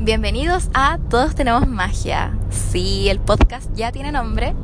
Bienvenidos 0.00 0.70
a 0.74 0.96
Todos 1.10 1.34
Tenemos 1.34 1.66
Magia. 1.66 2.32
Sí, 2.50 3.08
el 3.08 3.18
podcast 3.18 3.68
ya 3.74 3.90
tiene 3.90 4.12
nombre. 4.12 4.54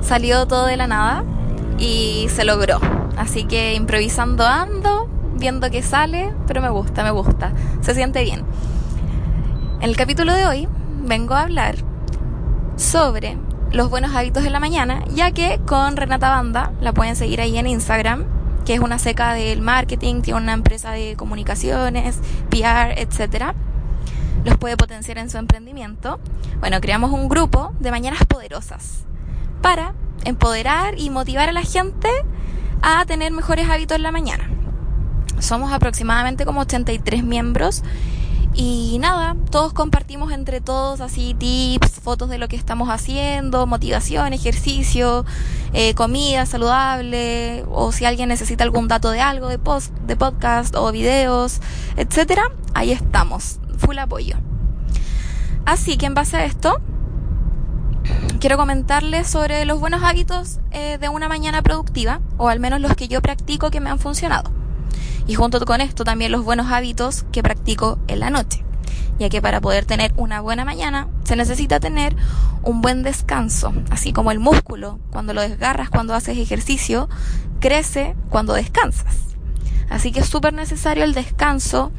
Salió 0.00 0.48
todo 0.48 0.66
de 0.66 0.76
la 0.76 0.88
nada 0.88 1.22
y 1.78 2.26
se 2.30 2.44
logró. 2.44 2.80
Así 3.16 3.44
que 3.44 3.74
improvisando 3.74 4.44
ando, 4.44 5.08
viendo 5.34 5.70
que 5.70 5.84
sale, 5.84 6.34
pero 6.48 6.60
me 6.60 6.68
gusta, 6.68 7.04
me 7.04 7.12
gusta. 7.12 7.52
Se 7.80 7.94
siente 7.94 8.24
bien. 8.24 8.42
En 9.76 9.88
el 9.88 9.96
capítulo 9.96 10.32
de 10.32 10.46
hoy 10.46 10.68
vengo 11.04 11.34
a 11.34 11.42
hablar 11.42 11.76
sobre 12.74 13.38
los 13.70 13.88
buenos 13.88 14.16
hábitos 14.16 14.42
de 14.42 14.50
la 14.50 14.58
mañana, 14.58 15.04
ya 15.14 15.30
que 15.30 15.60
con 15.64 15.96
Renata 15.96 16.30
Banda, 16.30 16.72
la 16.80 16.92
pueden 16.92 17.14
seguir 17.14 17.40
ahí 17.40 17.56
en 17.56 17.68
Instagram, 17.68 18.24
que 18.64 18.74
es 18.74 18.80
una 18.80 18.98
seca 18.98 19.32
del 19.32 19.62
marketing, 19.62 20.22
tiene 20.22 20.40
una 20.40 20.54
empresa 20.54 20.90
de 20.90 21.14
comunicaciones, 21.14 22.18
PR, 22.50 22.98
etcétera 23.00 23.54
los 24.44 24.56
puede 24.56 24.76
potenciar 24.76 25.18
en 25.18 25.30
su 25.30 25.38
emprendimiento. 25.38 26.20
Bueno, 26.60 26.80
creamos 26.80 27.10
un 27.10 27.28
grupo 27.28 27.72
de 27.80 27.90
mañanas 27.90 28.24
poderosas 28.26 29.04
para 29.62 29.94
empoderar 30.24 30.98
y 30.98 31.10
motivar 31.10 31.48
a 31.48 31.52
la 31.52 31.62
gente 31.62 32.08
a 32.82 33.04
tener 33.04 33.32
mejores 33.32 33.68
hábitos 33.68 33.96
en 33.96 34.02
la 34.02 34.12
mañana. 34.12 34.50
Somos 35.38 35.72
aproximadamente 35.72 36.44
como 36.44 36.60
83 36.60 37.24
miembros 37.24 37.82
y 38.58 38.96
nada, 39.00 39.36
todos 39.50 39.74
compartimos 39.74 40.32
entre 40.32 40.62
todos 40.62 41.02
así 41.02 41.34
tips, 41.34 42.00
fotos 42.00 42.30
de 42.30 42.38
lo 42.38 42.48
que 42.48 42.56
estamos 42.56 42.88
haciendo, 42.88 43.66
motivación, 43.66 44.32
ejercicio, 44.32 45.26
eh, 45.74 45.94
comida 45.94 46.46
saludable, 46.46 47.66
o 47.70 47.92
si 47.92 48.06
alguien 48.06 48.30
necesita 48.30 48.64
algún 48.64 48.88
dato 48.88 49.10
de 49.10 49.20
algo, 49.20 49.48
de, 49.48 49.58
post, 49.58 49.92
de 50.06 50.16
podcast 50.16 50.74
o 50.74 50.90
videos, 50.90 51.60
etcétera, 51.98 52.50
ahí 52.72 52.92
estamos, 52.92 53.58
full 53.76 53.98
apoyo. 53.98 54.36
Así 55.64 55.96
que 55.96 56.06
en 56.06 56.14
base 56.14 56.36
a 56.36 56.44
esto, 56.44 56.80
quiero 58.40 58.56
comentarles 58.56 59.28
sobre 59.28 59.64
los 59.64 59.80
buenos 59.80 60.02
hábitos 60.02 60.60
eh, 60.70 60.98
de 60.98 61.08
una 61.08 61.28
mañana 61.28 61.62
productiva, 61.62 62.20
o 62.36 62.48
al 62.48 62.60
menos 62.60 62.80
los 62.80 62.94
que 62.94 63.08
yo 63.08 63.20
practico 63.22 63.70
que 63.70 63.80
me 63.80 63.90
han 63.90 63.98
funcionado. 63.98 64.50
Y 65.26 65.34
junto 65.34 65.64
con 65.64 65.80
esto 65.80 66.04
también 66.04 66.32
los 66.32 66.44
buenos 66.44 66.70
hábitos 66.70 67.24
que 67.32 67.42
practico 67.42 67.98
en 68.06 68.20
la 68.20 68.30
noche, 68.30 68.64
ya 69.18 69.28
que 69.28 69.42
para 69.42 69.60
poder 69.60 69.84
tener 69.84 70.12
una 70.16 70.40
buena 70.40 70.64
mañana 70.64 71.08
se 71.24 71.34
necesita 71.34 71.80
tener 71.80 72.14
un 72.62 72.80
buen 72.80 73.02
descanso, 73.02 73.72
así 73.90 74.12
como 74.12 74.30
el 74.30 74.38
músculo, 74.38 75.00
cuando 75.10 75.34
lo 75.34 75.40
desgarras 75.40 75.90
cuando 75.90 76.14
haces 76.14 76.38
ejercicio, 76.38 77.08
crece 77.60 78.14
cuando 78.28 78.52
descansas. 78.52 79.16
Así 79.88 80.12
que 80.12 80.20
es 80.20 80.28
súper 80.28 80.52
necesario 80.52 81.04
el 81.04 81.14
descanso 81.14 81.92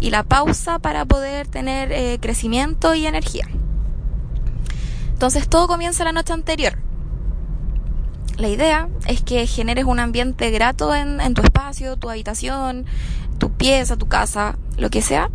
y 0.00 0.10
la 0.10 0.22
pausa 0.22 0.78
para 0.78 1.04
poder 1.04 1.46
tener 1.46 1.92
eh, 1.92 2.18
crecimiento 2.20 2.94
y 2.94 3.06
energía. 3.06 3.48
Entonces 5.12 5.48
todo 5.48 5.66
comienza 5.66 6.04
la 6.04 6.12
noche 6.12 6.32
anterior. 6.32 6.78
La 8.36 8.48
idea 8.48 8.88
es 9.08 9.22
que 9.22 9.46
generes 9.46 9.86
un 9.86 9.98
ambiente 9.98 10.50
grato 10.50 10.94
en, 10.94 11.32
tu 11.32 11.40
espacio, 11.40 11.96
tu 11.96 12.10
habitación, 12.10 12.84
tu 13.38 13.50
pieza, 13.50 13.96
tu 13.96 14.08
casa, 14.08 14.58
lo 14.76 14.90
que 14.90 15.00
sea. 15.00 15.30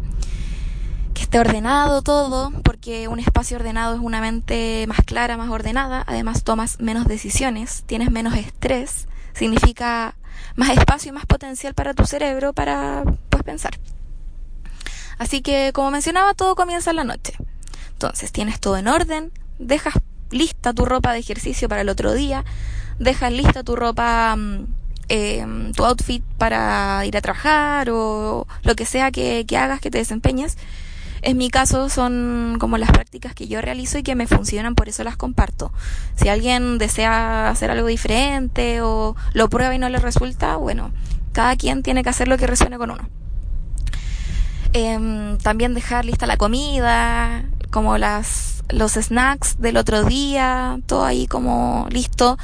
Que 1.16 1.24
esté 1.24 1.40
ordenado 1.40 2.04
todo, 2.04 2.52
porque 2.64 3.08
un 3.08 3.18
espacio 3.18 3.58
ordenado 3.58 3.96
es 3.96 4.02
una 4.02 4.22
mente 4.22 4.86
más 4.88 5.00
clara, 5.04 5.36
más 5.36 5.50
ordenada. 5.50 6.04
Además 6.06 6.44
tomas 6.44 6.80
menos 6.80 7.08
decisiones, 7.08 7.84
tienes 7.88 8.12
menos 8.12 8.36
estrés. 8.36 9.08
Significa 9.34 10.16
más 10.56 10.70
espacio 10.70 11.10
y 11.10 11.14
más 11.14 11.26
potencial 11.26 11.74
para 11.74 11.96
tu 11.96 12.06
cerebro 12.06 12.54
para 12.54 13.04
pues, 13.32 13.42
pensar. 13.42 13.72
Así 15.18 15.42
que, 15.42 15.72
como 15.74 15.92
mencionaba, 15.92 16.34
todo 16.34 16.56
comienza 16.56 16.92
en 16.92 16.98
la 16.98 17.04
noche. 17.04 17.34
Entonces, 17.94 18.32
tienes 18.32 18.60
todo 18.60 18.78
en 18.78 18.88
orden, 18.88 19.32
dejas 19.60 19.94
lista 20.32 20.74
tu 20.74 20.86
ropa 20.86 21.14
de 21.14 21.20
ejercicio 21.20 21.70
para 21.70 21.82
el 21.82 21.90
otro 21.90 22.14
día, 22.14 22.44
dejas 23.00 23.32
lista 23.32 23.64
tu 23.64 23.76
ropa, 23.76 24.36
mm, 24.36 24.66
em, 25.10 25.72
tu 25.74 25.86
outfit 25.86 26.24
para 26.38 27.06
ir 27.06 27.18
a 27.18 27.22
trabajar 27.22 27.90
o 27.92 28.48
lo 28.64 28.76
que 28.76 28.86
sea 28.86 29.12
que, 29.12 29.46
que 29.46 29.58
hagas, 29.58 29.82
que 29.82 29.92
te 29.92 29.98
desempeñes. 29.98 30.58
En 31.24 31.38
mi 31.38 31.52
caso 31.52 31.90
son 31.90 32.58
como 32.60 32.80
las 32.80 32.92
prácticas 32.92 33.36
que 33.36 33.48
yo 33.48 33.62
realizo 33.62 34.00
y 34.00 34.04
que 34.04 34.16
me 34.16 34.26
funcionan, 34.26 34.74
por 34.74 34.90
eso 34.90 35.04
las 35.04 35.18
comparto. 35.18 35.72
Si 36.16 36.30
alguien 36.30 36.80
desea 36.80 37.50
hacer 37.50 37.70
algo 37.70 37.88
diferente 37.88 38.82
o 38.82 39.16
lo 39.34 39.50
prueba 39.50 39.76
y 39.76 39.78
no 39.78 39.90
le 39.90 40.00
resulta, 40.00 40.56
bueno, 40.56 40.92
cada 41.32 41.56
quien 41.56 41.84
tiene 41.84 42.02
que 42.04 42.10
hacer 42.10 42.28
lo 42.28 42.38
que 42.38 42.48
resuene 42.48 42.80
con 42.80 42.90
uno. 42.90 43.08
Eh, 44.74 45.38
también 45.44 45.74
dejar 45.74 46.06
lista 46.06 46.26
la 46.26 46.38
comida, 46.38 47.44
como 47.72 47.98
las, 47.98 48.64
los 48.70 48.94
snacks 48.94 49.60
del 49.60 49.78
otro 49.78 50.04
día, 50.04 50.80
todo 50.86 51.06
ahí 51.06 51.28
como 51.28 51.88
listo 51.90 52.38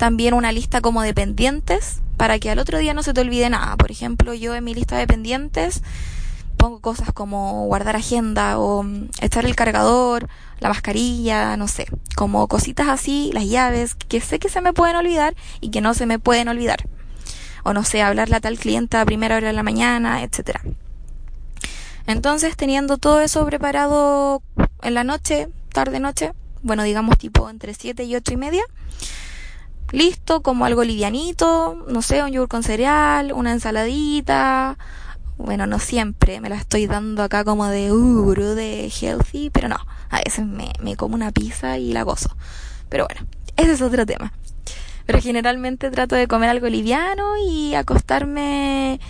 también 0.00 0.32
una 0.32 0.50
lista 0.50 0.80
como 0.80 1.02
de 1.02 1.12
pendientes 1.12 2.00
para 2.16 2.38
que 2.38 2.50
al 2.50 2.58
otro 2.58 2.78
día 2.78 2.94
no 2.94 3.02
se 3.02 3.12
te 3.12 3.20
olvide 3.20 3.50
nada. 3.50 3.76
Por 3.76 3.90
ejemplo, 3.90 4.32
yo 4.32 4.54
en 4.54 4.64
mi 4.64 4.72
lista 4.72 4.96
de 4.96 5.06
pendientes 5.06 5.82
pongo 6.56 6.80
cosas 6.80 7.12
como 7.12 7.66
guardar 7.66 7.96
agenda 7.96 8.58
o 8.58 8.82
mm, 8.82 9.10
echar 9.20 9.44
el 9.44 9.54
cargador, 9.54 10.26
la 10.58 10.70
mascarilla, 10.70 11.58
no 11.58 11.68
sé, 11.68 11.86
como 12.16 12.48
cositas 12.48 12.88
así, 12.88 13.30
las 13.34 13.44
llaves, 13.44 13.94
que 13.94 14.22
sé 14.22 14.38
que 14.38 14.48
se 14.48 14.62
me 14.62 14.72
pueden 14.72 14.96
olvidar 14.96 15.34
y 15.60 15.70
que 15.70 15.82
no 15.82 15.92
se 15.92 16.06
me 16.06 16.18
pueden 16.18 16.48
olvidar. 16.48 16.88
O 17.62 17.74
no 17.74 17.84
sé, 17.84 18.00
hablarle 18.00 18.36
a 18.36 18.40
tal 18.40 18.58
cliente 18.58 18.96
a 18.96 19.04
primera 19.04 19.36
hora 19.36 19.48
de 19.48 19.52
la 19.52 19.62
mañana, 19.62 20.22
etcétera. 20.22 20.62
Entonces, 22.06 22.56
teniendo 22.56 22.98
todo 22.98 23.20
eso 23.20 23.44
preparado 23.46 24.42
en 24.82 24.94
la 24.94 25.04
noche, 25.04 25.48
tarde 25.72 26.00
noche, 26.00 26.32
bueno, 26.62 26.82
digamos 26.82 27.18
tipo 27.18 27.48
entre 27.48 27.74
7 27.74 28.04
y 28.04 28.16
8 28.16 28.32
y 28.32 28.36
media, 28.36 28.62
listo, 29.92 30.42
como 30.42 30.64
algo 30.64 30.84
livianito, 30.84 31.84
no 31.88 32.02
sé, 32.02 32.22
un 32.22 32.30
yogur 32.30 32.48
con 32.48 32.62
cereal, 32.62 33.32
una 33.32 33.52
ensaladita. 33.52 34.78
Bueno, 35.36 35.66
no 35.66 35.78
siempre 35.78 36.40
me 36.40 36.50
la 36.50 36.56
estoy 36.56 36.86
dando 36.86 37.22
acá 37.22 37.44
como 37.44 37.66
de 37.66 37.92
uh, 37.92 38.34
de 38.34 38.92
healthy, 39.00 39.50
pero 39.50 39.68
no, 39.68 39.78
a 40.10 40.18
veces 40.18 40.46
me, 40.46 40.70
me 40.82 40.96
como 40.96 41.14
una 41.14 41.32
pizza 41.32 41.78
y 41.78 41.92
la 41.92 42.02
gozo. 42.02 42.36
Pero 42.90 43.06
bueno, 43.06 43.26
ese 43.56 43.72
es 43.72 43.82
otro 43.82 44.04
tema. 44.04 44.32
Pero 45.06 45.20
generalmente 45.20 45.90
trato 45.90 46.14
de 46.14 46.28
comer 46.28 46.50
algo 46.50 46.68
liviano 46.68 47.36
y 47.38 47.74
acostarme, 47.74 49.00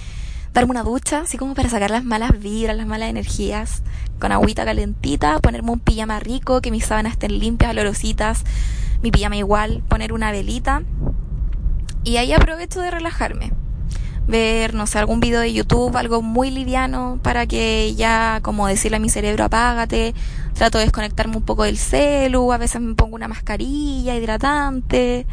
darme 0.53 0.73
una 0.73 0.83
ducha, 0.83 1.21
así 1.21 1.39
como 1.39 1.55
para 1.55 1.69
sacar 1.69 1.91
las 1.91 2.05
malas 2.05 2.39
vibras, 2.39 2.77
las 2.77 2.87
malas 2.87 3.11
energías, 3.11 3.83
con 4.19 4.33
agüita 4.33 4.65
calentita, 4.65 5.39
ponerme 5.39 5.71
un 5.71 5.81
pijama 5.81 6.21
rico, 6.21 6.61
que 6.61 6.71
mis 6.71 6.85
sábanas 6.85 7.13
estén 7.13 7.39
limpias, 7.39 7.71
olorositas, 7.71 8.45
mi 9.03 9.11
pijama 9.11 9.37
igual, 9.37 9.83
poner 9.89 10.13
una 10.13 10.33
velita. 10.33 10.83
Y 12.05 12.17
ahí 12.17 12.33
aprovecho 12.33 12.81
de 12.81 12.91
relajarme. 12.91 13.53
Ver, 14.27 14.75
no 14.75 14.87
sé, 14.87 14.99
algún 14.99 15.21
video 15.21 15.41
de 15.41 15.53
YouTube, 15.53 15.97
algo 15.97 16.23
muy 16.23 16.51
liviano 16.51 17.19
para 17.23 17.47
que 17.47 17.95
ya, 17.97 18.41
como 18.43 18.67
decirle 18.67 18.99
a 18.99 19.01
mi 19.01 19.09
cerebro, 19.09 19.45
apágate. 19.45 20.15
Trato 20.55 20.79
de 20.79 20.85
desconectarme 20.85 21.37
un 21.37 21.43
poco 21.43 21.65
del 21.65 21.79
celu, 21.79 22.53
a 22.53 22.59
veces 22.59 22.81
me 22.81 22.95
pongo 22.95 23.17
una 23.17 23.29
mascarilla 23.29 24.15
hidratante. 24.15 25.27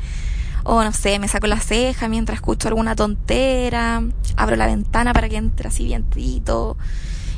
O 0.69 0.83
no 0.83 0.91
sé, 0.91 1.17
me 1.17 1.29
saco 1.29 1.47
la 1.47 1.61
ceja 1.61 2.09
mientras 2.09 2.39
escucho 2.39 2.67
alguna 2.67 2.93
tontera. 2.93 4.03
Abro 4.35 4.57
la 4.57 4.65
ventana 4.65 5.13
para 5.13 5.29
que 5.29 5.37
entre 5.37 5.69
así 5.69 5.85
vientito. 5.85 6.75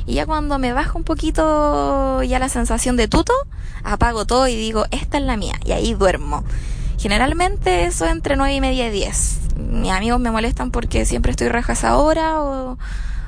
Y 0.04 0.14
ya 0.14 0.26
cuando 0.26 0.58
me 0.58 0.72
baja 0.72 0.98
un 0.98 1.04
poquito 1.04 2.24
ya 2.24 2.40
la 2.40 2.48
sensación 2.48 2.96
de 2.96 3.06
tuto, 3.06 3.32
apago 3.84 4.26
todo 4.26 4.48
y 4.48 4.56
digo, 4.56 4.84
esta 4.90 5.18
es 5.18 5.22
la 5.22 5.36
mía. 5.36 5.52
Y 5.64 5.70
ahí 5.70 5.94
duermo. 5.94 6.42
Generalmente 6.98 7.84
eso 7.84 8.04
entre 8.06 8.34
9 8.34 8.52
y 8.52 8.60
media 8.60 8.88
y 8.88 8.90
10. 8.90 9.38
Mis 9.58 9.92
amigos 9.92 10.18
me 10.18 10.32
molestan 10.32 10.72
porque 10.72 11.06
siempre 11.06 11.30
estoy 11.30 11.50
raja 11.50 11.74
esa 11.74 11.98
hora 11.98 12.42
o, 12.42 12.78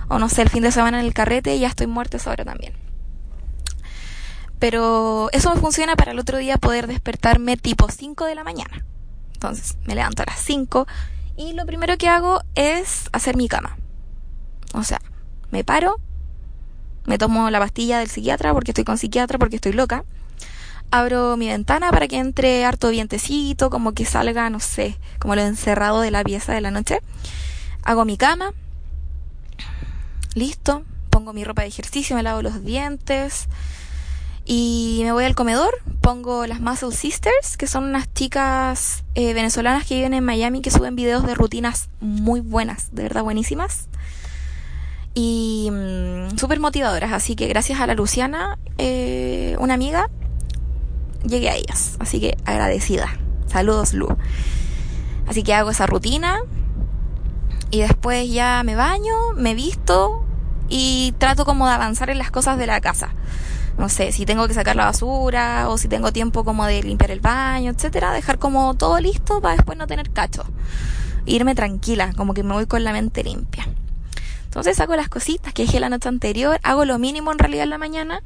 o 0.08 0.18
no 0.18 0.28
sé, 0.28 0.42
el 0.42 0.48
fin 0.50 0.64
de 0.64 0.72
semana 0.72 0.98
en 0.98 1.06
el 1.06 1.14
carrete 1.14 1.54
y 1.54 1.60
ya 1.60 1.68
estoy 1.68 1.86
muerta 1.86 2.16
esa 2.16 2.32
hora 2.32 2.44
también. 2.44 2.72
Pero 4.58 5.28
eso 5.30 5.54
me 5.54 5.60
funciona 5.60 5.94
para 5.94 6.10
el 6.10 6.18
otro 6.18 6.38
día 6.38 6.58
poder 6.58 6.88
despertarme 6.88 7.56
tipo 7.56 7.88
5 7.88 8.24
de 8.24 8.34
la 8.34 8.42
mañana. 8.42 8.84
Entonces 9.42 9.76
me 9.86 9.96
levanto 9.96 10.22
a 10.22 10.26
las 10.26 10.38
5 10.38 10.86
y 11.36 11.54
lo 11.54 11.66
primero 11.66 11.98
que 11.98 12.08
hago 12.08 12.42
es 12.54 13.08
hacer 13.10 13.36
mi 13.36 13.48
cama. 13.48 13.76
O 14.72 14.84
sea, 14.84 15.00
me 15.50 15.64
paro, 15.64 15.96
me 17.06 17.18
tomo 17.18 17.50
la 17.50 17.58
pastilla 17.58 17.98
del 17.98 18.08
psiquiatra 18.08 18.54
porque 18.54 18.70
estoy 18.70 18.84
con 18.84 18.98
psiquiatra, 18.98 19.40
porque 19.40 19.56
estoy 19.56 19.72
loca. 19.72 20.04
Abro 20.92 21.36
mi 21.36 21.48
ventana 21.48 21.90
para 21.90 22.06
que 22.06 22.18
entre 22.18 22.64
harto 22.64 22.90
vientecito, 22.90 23.68
como 23.68 23.94
que 23.94 24.04
salga, 24.04 24.48
no 24.48 24.60
sé, 24.60 24.96
como 25.18 25.34
lo 25.34 25.42
encerrado 25.42 26.02
de 26.02 26.12
la 26.12 26.22
pieza 26.22 26.52
de 26.52 26.60
la 26.60 26.70
noche. 26.70 27.00
Hago 27.82 28.04
mi 28.04 28.16
cama. 28.16 28.52
Listo. 30.34 30.84
Pongo 31.10 31.32
mi 31.32 31.42
ropa 31.42 31.62
de 31.62 31.68
ejercicio, 31.68 32.14
me 32.14 32.22
lavo 32.22 32.42
los 32.42 32.64
dientes. 32.64 33.48
Y 34.44 35.00
me 35.04 35.12
voy 35.12 35.24
al 35.24 35.34
comedor, 35.34 35.72
pongo 36.00 36.46
las 36.46 36.60
Muscle 36.60 36.92
Sisters, 36.92 37.56
que 37.56 37.66
son 37.66 37.84
unas 37.84 38.12
chicas 38.12 39.04
eh, 39.14 39.34
venezolanas 39.34 39.86
que 39.86 39.94
viven 39.94 40.14
en 40.14 40.24
Miami 40.24 40.62
que 40.62 40.70
suben 40.70 40.96
videos 40.96 41.24
de 41.24 41.34
rutinas 41.34 41.88
muy 42.00 42.40
buenas, 42.40 42.88
de 42.92 43.04
verdad 43.04 43.22
buenísimas 43.22 43.88
y 45.14 45.70
mm, 45.70 46.38
súper 46.38 46.60
motivadoras. 46.60 47.12
Así 47.12 47.36
que 47.36 47.48
gracias 47.48 47.80
a 47.80 47.86
la 47.86 47.94
Luciana, 47.94 48.58
eh, 48.78 49.56
una 49.58 49.74
amiga, 49.74 50.08
llegué 51.24 51.50
a 51.50 51.56
ellas. 51.56 51.96
Así 51.98 52.20
que 52.20 52.36
agradecida. 52.44 53.08
Saludos, 53.46 53.92
Lu. 53.94 54.08
Así 55.26 55.42
que 55.42 55.54
hago 55.54 55.70
esa 55.70 55.86
rutina 55.86 56.40
y 57.70 57.80
después 57.80 58.30
ya 58.30 58.62
me 58.64 58.74
baño, 58.74 59.32
me 59.36 59.54
visto 59.54 60.24
y 60.68 61.14
trato 61.18 61.44
como 61.44 61.66
de 61.66 61.74
avanzar 61.74 62.10
en 62.10 62.18
las 62.18 62.30
cosas 62.30 62.58
de 62.58 62.66
la 62.66 62.80
casa. 62.80 63.14
No 63.78 63.88
sé, 63.88 64.12
si 64.12 64.26
tengo 64.26 64.46
que 64.46 64.54
sacar 64.54 64.76
la 64.76 64.84
basura 64.84 65.68
o 65.68 65.78
si 65.78 65.88
tengo 65.88 66.12
tiempo 66.12 66.44
como 66.44 66.66
de 66.66 66.82
limpiar 66.82 67.10
el 67.10 67.20
baño, 67.20 67.70
etcétera, 67.70 68.12
dejar 68.12 68.38
como 68.38 68.74
todo 68.74 69.00
listo 69.00 69.40
para 69.40 69.56
después 69.56 69.76
no 69.78 69.86
tener 69.86 70.10
cacho. 70.10 70.44
Irme 71.26 71.54
tranquila, 71.54 72.12
como 72.16 72.34
que 72.34 72.42
me 72.42 72.54
voy 72.54 72.66
con 72.66 72.84
la 72.84 72.92
mente 72.92 73.24
limpia. 73.24 73.68
Entonces 74.44 74.76
saco 74.76 74.94
las 74.96 75.08
cositas 75.08 75.54
que 75.54 75.62
dejé 75.62 75.80
la 75.80 75.88
noche 75.88 76.08
anterior, 76.08 76.60
hago 76.62 76.84
lo 76.84 76.98
mínimo 76.98 77.32
en 77.32 77.38
realidad 77.38 77.64
en 77.64 77.70
la 77.70 77.78
mañana 77.78 78.22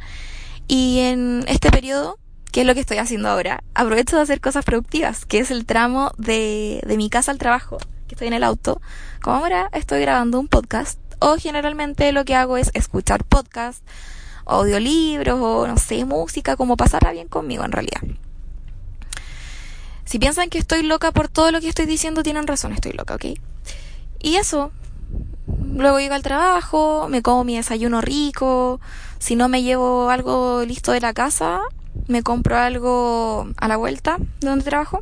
y 0.67 0.99
en 0.99 1.45
este 1.47 1.71
periodo, 1.71 2.19
que 2.51 2.63
es 2.63 2.67
lo 2.67 2.75
que 2.75 2.81
estoy 2.81 2.99
haciendo 2.99 3.29
ahora, 3.29 3.63
aprovecho 3.75 4.17
de 4.17 4.23
hacer 4.23 4.41
cosas 4.41 4.65
productivas, 4.65 5.25
que 5.25 5.39
es 5.39 5.53
el 5.53 5.65
tramo 5.67 6.11
de, 6.19 6.83
de 6.85 6.97
mi 6.97 7.09
casa 7.11 7.31
al 7.31 7.39
trabajo, 7.39 7.79
que 8.09 8.17
estoy 8.17 8.27
en 8.27 8.35
el 8.35 8.43
auto. 8.43 8.81
Como 9.23 9.37
ahora 9.37 9.69
estoy 9.73 10.01
grabando 10.01 10.41
un 10.41 10.49
podcast, 10.49 10.99
o 11.21 11.37
generalmente 11.37 12.11
lo 12.11 12.25
que 12.25 12.35
hago 12.35 12.57
es 12.57 12.71
escuchar 12.75 13.23
podcasts, 13.25 13.85
audiolibros 14.47 15.39
o 15.41 15.67
no 15.67 15.77
sé, 15.77 16.05
música, 16.05 16.57
como 16.57 16.77
pasarla 16.77 17.13
bien 17.13 17.29
conmigo 17.29 17.65
en 17.65 17.73
realidad. 17.73 18.01
Si 20.05 20.19
piensan 20.19 20.51
que 20.51 20.59
estoy 20.59 20.83
loca 20.83 21.13
por 21.13 21.29
todo 21.29 21.51
lo 21.51 21.61
que 21.61 21.69
estoy 21.69 21.87
diciendo, 21.87 22.23
tienen 22.23 22.47
razón, 22.47 22.73
estoy 22.73 22.93
loca, 22.93 23.17
¿ok? 23.17 23.25
Y 24.21 24.37
eso, 24.37 24.71
Luego 25.77 26.01
llego 26.01 26.15
al 26.15 26.23
trabajo, 26.23 27.07
me 27.09 27.23
como 27.23 27.45
mi 27.45 27.57
desayuno 27.57 28.01
rico. 28.01 28.81
Si 29.19 29.37
no 29.37 29.49
me 29.49 29.63
llevo 29.63 30.11
algo 30.11 30.63
listo 30.65 30.93
de 30.93 31.01
la 31.01 31.13
casa, 31.13 31.61
me 32.09 32.23
compro 32.23 32.57
algo 32.57 33.49
a 33.57 33.69
la 33.69 33.77
vuelta 33.77 34.17
de 34.41 34.49
donde 34.49 34.65
trabajo. 34.65 35.01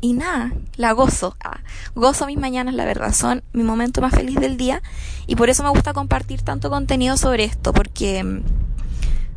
Y 0.00 0.12
nada, 0.12 0.52
la 0.76 0.92
gozo. 0.92 1.36
Ah, 1.42 1.58
gozo 1.94 2.26
mis 2.26 2.38
mañanas, 2.38 2.74
la 2.74 2.84
verdad. 2.84 3.12
Son 3.12 3.42
mi 3.52 3.64
momento 3.64 4.00
más 4.00 4.14
feliz 4.14 4.36
del 4.36 4.56
día. 4.56 4.80
Y 5.26 5.34
por 5.36 5.50
eso 5.50 5.64
me 5.64 5.70
gusta 5.70 5.92
compartir 5.92 6.42
tanto 6.42 6.70
contenido 6.70 7.16
sobre 7.16 7.42
esto. 7.44 7.72
Porque, 7.72 8.42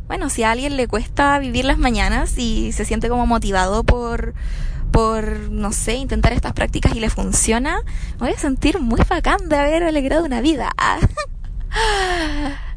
bueno, 0.06 0.30
si 0.30 0.44
a 0.44 0.52
alguien 0.52 0.76
le 0.76 0.86
cuesta 0.86 1.38
vivir 1.40 1.64
las 1.64 1.78
mañanas 1.78 2.38
y 2.38 2.70
se 2.72 2.84
siente 2.84 3.08
como 3.08 3.26
motivado 3.26 3.82
por, 3.82 4.34
por, 4.92 5.50
no 5.50 5.72
sé, 5.72 5.94
intentar 5.94 6.32
estas 6.32 6.52
prácticas 6.52 6.94
y 6.94 7.00
le 7.00 7.10
funciona, 7.10 7.80
me 8.20 8.28
voy 8.28 8.30
a 8.30 8.38
sentir 8.38 8.78
muy 8.78 9.00
bacán 9.08 9.48
de 9.48 9.56
haber 9.56 9.82
alegrado 9.82 10.24
una 10.24 10.40
vida. 10.40 10.70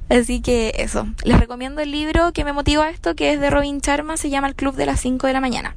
Así 0.09 0.41
que 0.41 0.73
eso, 0.77 1.07
les 1.23 1.39
recomiendo 1.39 1.81
el 1.81 1.91
libro 1.91 2.31
que 2.31 2.45
me 2.45 2.53
motiva 2.53 2.85
a 2.85 2.89
esto, 2.89 3.15
que 3.15 3.33
es 3.33 3.39
de 3.39 3.49
Robin 3.49 3.81
Charma, 3.81 4.17
se 4.17 4.29
llama 4.29 4.47
El 4.47 4.55
Club 4.55 4.75
de 4.75 4.85
las 4.85 4.99
5 4.99 5.27
de 5.27 5.33
la 5.33 5.41
mañana. 5.41 5.75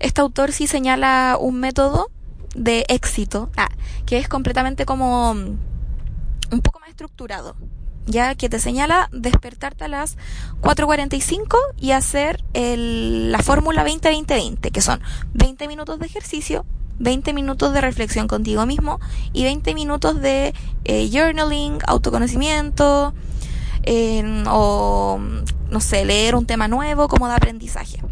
Este 0.00 0.20
autor 0.20 0.52
sí 0.52 0.66
señala 0.66 1.36
un 1.38 1.60
método 1.60 2.08
de 2.56 2.84
éxito, 2.88 3.50
ah, 3.56 3.68
que 4.06 4.18
es 4.18 4.28
completamente 4.28 4.84
como 4.84 5.30
un 5.30 6.60
poco 6.62 6.80
más 6.80 6.88
estructurado 6.88 7.54
ya 8.06 8.34
que 8.34 8.48
te 8.48 8.58
señala 8.58 9.08
despertarte 9.12 9.84
a 9.84 9.88
las 9.88 10.16
4.45 10.62 11.56
y 11.78 11.92
hacer 11.92 12.44
el, 12.54 13.32
la 13.32 13.38
fórmula 13.40 13.84
20-20-20, 13.86 14.72
que 14.72 14.80
son 14.80 15.00
20 15.34 15.68
minutos 15.68 15.98
de 15.98 16.06
ejercicio, 16.06 16.64
20 16.98 17.32
minutos 17.32 17.72
de 17.72 17.80
reflexión 17.80 18.28
contigo 18.28 18.66
mismo 18.66 19.00
y 19.32 19.44
20 19.44 19.74
minutos 19.74 20.20
de 20.20 20.54
eh, 20.84 21.10
journaling, 21.12 21.78
autoconocimiento 21.86 23.14
o, 24.48 25.18
no 25.70 25.80
sé, 25.80 26.04
leer 26.04 26.34
un 26.34 26.46
tema 26.46 26.68
nuevo 26.68 27.08
como 27.08 27.28
de 27.28 27.34
aprendizaje. 27.34 28.02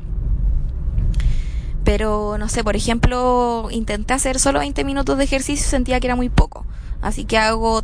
Pero, 1.89 2.37
no 2.37 2.51
sé, 2.51 2.63
por 2.63 2.77
ejemplo, 2.77 3.69
intenté 3.71 4.13
hacer 4.13 4.39
solo 4.39 4.59
20 4.59 4.85
minutos 4.85 5.17
de 5.17 5.25
ejercicio 5.25 5.65
y 5.65 5.71
sentía 5.71 6.01
que 6.01 6.09
era 6.09 6.17
muy 6.17 6.29
poco. 6.29 6.67
Así 7.01 7.25
que 7.25 7.39
hago 7.39 7.83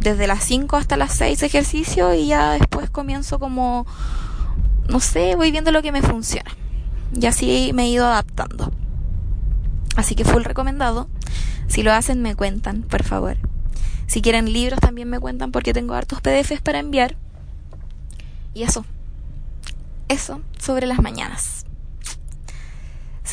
desde 0.00 0.26
las 0.26 0.42
5 0.42 0.76
hasta 0.76 0.96
las 0.96 1.12
6 1.12 1.44
ejercicio 1.44 2.12
y 2.12 2.26
ya 2.26 2.54
después 2.54 2.90
comienzo 2.90 3.38
como, 3.38 3.86
no 4.88 4.98
sé, 4.98 5.36
voy 5.36 5.52
viendo 5.52 5.70
lo 5.70 5.80
que 5.80 5.92
me 5.92 6.02
funciona. 6.02 6.50
Y 7.14 7.26
así 7.26 7.70
me 7.72 7.84
he 7.84 7.88
ido 7.90 8.04
adaptando. 8.06 8.72
Así 9.94 10.16
que 10.16 10.24
full 10.24 10.42
recomendado. 10.42 11.06
Si 11.68 11.84
lo 11.84 11.92
hacen 11.92 12.22
me 12.22 12.34
cuentan, 12.34 12.82
por 12.82 13.04
favor. 13.04 13.36
Si 14.08 14.22
quieren 14.22 14.52
libros 14.52 14.80
también 14.80 15.08
me 15.08 15.20
cuentan 15.20 15.52
porque 15.52 15.72
tengo 15.72 15.94
hartos 15.94 16.20
PDFs 16.20 16.62
para 16.62 16.80
enviar. 16.80 17.14
Y 18.54 18.64
eso. 18.64 18.84
Eso 20.08 20.40
sobre 20.58 20.88
las 20.88 20.98
mañanas. 21.00 21.65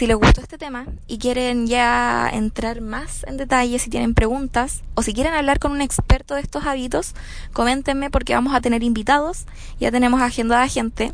Si 0.03 0.07
les 0.07 0.17
gustó 0.17 0.41
este 0.41 0.57
tema 0.57 0.85
y 1.07 1.17
quieren 1.17 1.65
ya 1.65 2.29
entrar 2.29 2.81
más 2.81 3.23
en 3.23 3.37
detalle, 3.37 3.79
si 3.79 3.89
tienen 3.89 4.13
preguntas 4.13 4.83
o 4.95 5.01
si 5.01 5.13
quieren 5.13 5.33
hablar 5.33 5.59
con 5.59 5.71
un 5.71 5.79
experto 5.79 6.35
de 6.35 6.41
estos 6.41 6.65
hábitos, 6.65 7.15
coméntenme 7.53 8.09
porque 8.09 8.33
vamos 8.33 8.53
a 8.53 8.59
tener 8.59 8.83
invitados, 8.83 9.45
ya 9.79 9.91
tenemos 9.91 10.21
agendada 10.21 10.67
gente. 10.67 11.13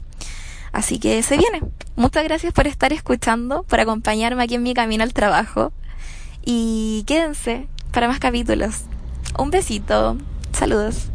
Así 0.72 0.98
que 0.98 1.22
se 1.22 1.38
viene. 1.38 1.62
Muchas 1.98 2.24
gracias 2.24 2.52
por 2.52 2.66
estar 2.66 2.92
escuchando, 2.92 3.62
por 3.62 3.80
acompañarme 3.80 4.42
aquí 4.42 4.56
en 4.56 4.64
mi 4.64 4.74
camino 4.74 5.04
al 5.04 5.14
trabajo 5.14 5.72
y 6.44 7.04
quédense 7.06 7.68
para 7.92 8.08
más 8.08 8.18
capítulos. 8.18 8.86
Un 9.38 9.52
besito. 9.52 10.18
Saludos. 10.52 11.12